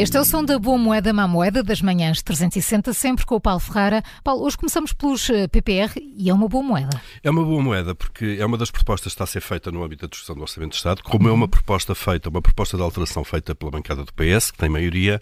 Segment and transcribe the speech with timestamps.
[0.00, 3.40] Este é o som da Boa Moeda, Má Moeda, das manhãs 360, sempre com o
[3.40, 4.02] Paulo Ferrara.
[4.24, 7.02] Paulo, hoje começamos pelos eh, PPR e é uma boa moeda.
[7.22, 9.84] É uma boa moeda, porque é uma das propostas que está a ser feita no
[9.84, 12.82] âmbito da discussão do Orçamento de Estado, como é uma proposta feita, uma proposta de
[12.82, 15.20] alteração feita pela bancada do PS, que tem maioria,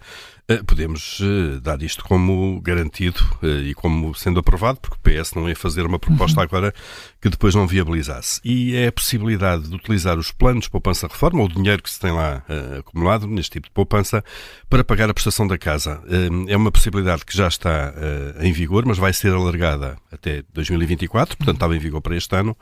[0.66, 5.54] podemos eh, dar isto como garantido e como sendo aprovado, porque o PS não ia
[5.54, 6.44] fazer uma proposta uhum.
[6.44, 6.74] agora
[7.20, 8.40] que depois não viabilizasse.
[8.42, 12.00] E é a possibilidade de utilizar os planos de poupança-reforma, ou o dinheiro que se
[12.00, 12.42] tem lá
[12.78, 14.24] acumulado neste tipo de poupança,
[14.70, 16.02] para pagar a prestação da casa.
[16.48, 21.36] É uma possibilidade que já está eh, em vigor, mas vai ser alargada até 2024,
[21.36, 22.56] portanto estava em vigor para este ano.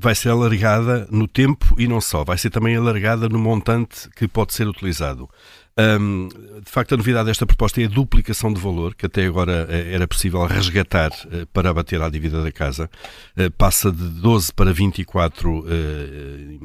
[0.00, 4.26] Vai ser alargada no tempo e não só, vai ser também alargada no montante que
[4.26, 5.28] pode ser utilizado.
[5.78, 9.66] Um, de facto, a novidade desta proposta é a duplicação de valor, que até agora
[9.70, 12.90] eh, era possível resgatar uh, para abater a dívida da casa.
[13.36, 15.64] Uh, passa de 12 para 24 uh,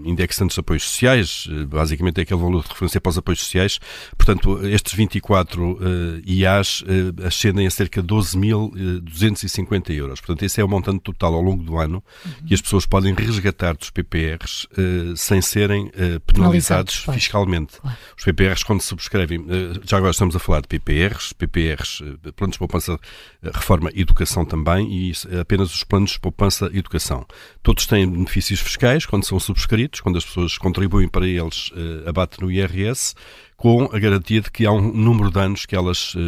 [0.06, 3.80] indexantes de apoios sociais, basicamente é aquele valor de referência para os apoios sociais.
[4.18, 5.80] Portanto, estes 24
[6.26, 6.84] IAs
[7.26, 10.20] ascendem a cerca de 12.250 euros.
[10.20, 12.48] Portanto, esse é o montante total ao longo do ano uhum.
[12.48, 14.68] que as pessoas podem resgatar dos PPRs
[15.16, 15.92] sem serem
[16.26, 17.80] penalizados fiscalmente.
[18.18, 22.32] Os PPRs, quando se subscrevem, eh, já agora estamos a falar de PPRs, PPRs, eh,
[22.32, 23.00] planos de poupança,
[23.44, 27.26] eh, reforma educação também, e apenas os planos de poupança educação.
[27.62, 31.72] Todos têm benefícios fiscais quando são subscritos, quando as pessoas contribuem para eles,
[32.06, 33.14] abate no IRS,
[33.58, 36.20] com a garantia de que há um número de anos que elas uh,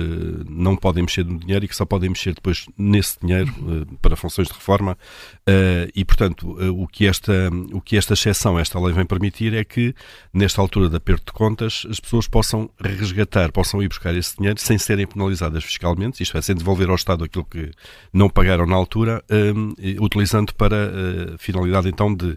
[0.49, 4.15] não podem mexer no dinheiro e que só podem mexer depois nesse dinheiro uh, para
[4.15, 4.97] funções de reforma.
[5.47, 7.31] Uh, e, portanto, o, que esta,
[7.71, 9.93] o que esta exceção, esta lei vem permitir é que,
[10.33, 14.59] nesta altura de aperto de contas, as pessoas possam resgatar, possam ir buscar esse dinheiro
[14.59, 17.69] sem serem penalizadas fiscalmente, isto é, sem devolver ao Estado aquilo que
[18.11, 19.23] não pagaram na altura,
[20.01, 20.91] utilizando para
[21.37, 22.35] finalidade, então, de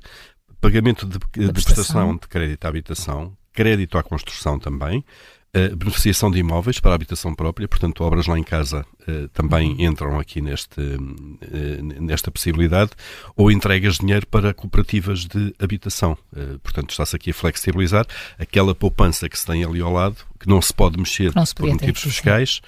[0.60, 5.04] pagamento de, de prestação de crédito à habitação, crédito à construção também,
[5.54, 9.72] Uh, beneficiação de imóveis para a habitação própria, portanto, obras lá em casa uh, também
[9.72, 9.80] uhum.
[9.82, 12.92] entram aqui neste, uh, nesta possibilidade,
[13.36, 16.16] ou entregas de dinheiro para cooperativas de habitação.
[16.62, 18.06] portanto, está-se aqui a flexibilizar
[18.38, 21.68] aquela poupança que se tem ali ao lado, que não se pode mexer se por
[21.68, 22.60] motivos fiscais,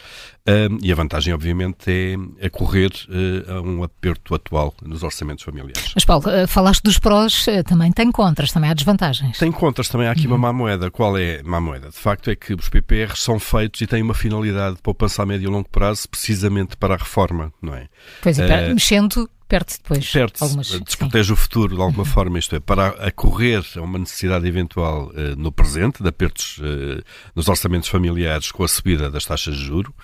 [0.81, 5.93] e a vantagem, obviamente, é, é correr uh, a um aperto atual nos orçamentos familiares.
[5.95, 9.39] Mas, Paulo, uh, falaste dos prós, uh, também tem contras, também há desvantagens.
[9.39, 10.35] Tem contras, também há aqui uhum.
[10.35, 10.91] uma má moeda.
[10.91, 11.89] Qual é a má moeda?
[11.89, 15.27] De facto, é que os PPRs são feitos e têm uma finalidade de poupança a
[15.27, 17.89] médio e longo prazo, precisamente para a reforma, não é?
[18.23, 20.81] Pois é, mexendo perde depois perde algumas...
[20.81, 21.33] desprotege sim.
[21.33, 25.53] o futuro de alguma forma, isto é, para acorrer a uma necessidade eventual uh, no
[25.53, 27.03] presente, de apertos uh,
[27.35, 29.95] nos orçamentos familiares com a subida das taxas de juro,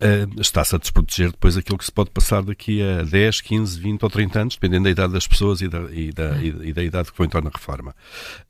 [0.00, 4.02] uh, está-se a desproteger depois aquilo que se pode passar daqui a 10, 15, 20
[4.02, 7.10] ou 30 anos, dependendo da idade das pessoas e da, e da, e da idade
[7.12, 7.94] que vão entrar na reforma.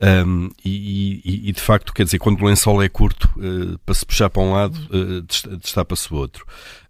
[0.00, 4.30] Um, e, de facto, quer dizer, quando o lençol é curto, uh, para se puxar
[4.30, 6.46] para um lado, uh, destapa-se o outro.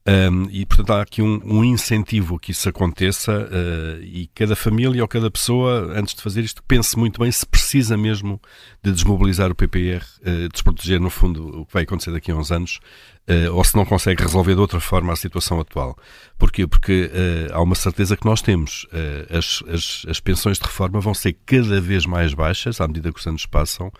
[0.06, 5.02] Um, e, portanto, há aqui um, um incentivo que isso aconteça uh, e cada família
[5.02, 8.40] ou cada pessoa, antes de fazer isto, pense muito bem se precisa mesmo
[8.82, 12.50] de desmobilizar o PPR, uh, desproteger, no fundo, o que vai acontecer daqui a uns
[12.50, 12.80] anos,
[13.28, 15.96] uh, ou se não consegue resolver de outra forma a situação atual.
[16.38, 16.66] Porquê?
[16.66, 17.10] Porque
[17.52, 18.86] há uma certeza que nós temos.
[19.30, 23.20] As, as, as pensões de reforma vão ser cada vez mais baixas à medida que
[23.20, 23.92] os anos passam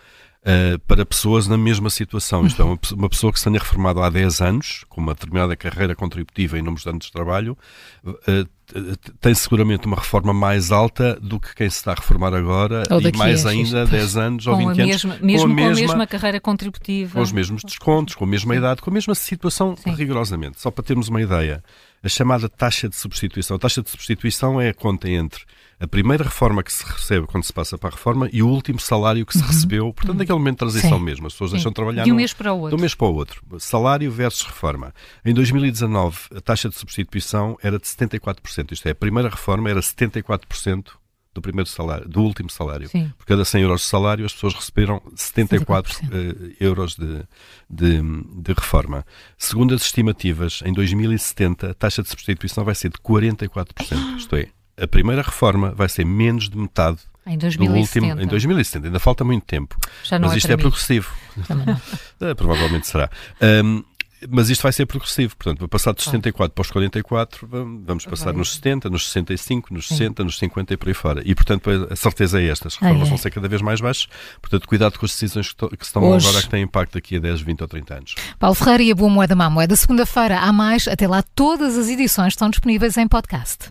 [0.43, 2.47] uh, para pessoas na mesma situação.
[2.47, 5.57] Isto é, uma, uma, pessoa que se tenha reformado há 10 anos, com uma determinada
[5.57, 7.57] carreira contributiva e números de anos de trabalho,
[8.05, 8.49] uh,
[9.21, 13.17] tem seguramente uma reforma mais alta do que quem se está a reformar agora e
[13.17, 14.79] mais ainda 10 anos ou 20 anos.
[14.79, 17.15] Mesma, mesmo com a, mesma, mesma carreira contributiva.
[17.15, 19.93] Com os mesmos descontos, com a mesma idade, com a mesma situação, Sim.
[19.95, 20.61] rigorosamente.
[20.61, 21.65] Só para termos uma ideia,
[22.01, 23.57] a chamada taxa de substituição.
[23.57, 25.43] A taxa de substituição é a conta entre
[25.81, 28.79] a primeira reforma que se recebe quando se passa para a reforma e o último
[28.79, 29.49] salário que se uhum.
[29.49, 30.19] recebeu, portanto, uhum.
[30.19, 31.05] naquele momento de transição Sim.
[31.05, 31.27] mesmo.
[31.27, 31.57] As pessoas Sim.
[31.57, 32.05] deixam de trabalhar.
[32.05, 32.77] De um mês para o outro.
[32.77, 33.43] De um mês para o outro.
[33.59, 34.95] Salário versus reforma.
[35.25, 38.73] Em 2019, a taxa de substituição era de 74%.
[38.73, 40.85] Isto é, a primeira reforma era 74%
[41.33, 42.89] do primeiro salário, do último salário.
[42.89, 43.11] Sim.
[43.17, 47.23] Por cada 100 euros de salário, as pessoas receberam 74 uh, eh, euros de,
[47.71, 48.03] de,
[48.43, 49.07] de, reforma.
[49.39, 54.17] Segundo as estimativas, em 2070, a taxa de substituição vai ser de 44%.
[54.17, 54.49] Isto é,
[54.81, 58.07] a primeira reforma vai ser menos de metade em 2070.
[58.07, 59.77] Último, em 2070, ainda falta muito tempo.
[60.03, 61.13] Já não mas é isto é progressivo.
[62.21, 63.11] é, provavelmente será.
[63.41, 63.85] Um,
[64.29, 67.49] mas isto vai ser progressivo, portanto, passar dos 74 para os 44,
[67.87, 71.23] vamos passar nos 70, nos 65, nos 60, nos 50 e por aí fora.
[71.25, 74.09] E, portanto, a certeza é esta: as reformas vão ser cada vez mais baixas,
[74.41, 76.29] portanto, cuidado com as decisões que, se tomam Hoje...
[76.29, 78.15] agora que têm impacto daqui a 10, 20 ou 30 anos.
[78.39, 81.89] Paulo Ferreira e a Boa Moeda Má Moeda, segunda-feira há mais, até lá todas as
[81.89, 83.71] edições estão disponíveis em podcast.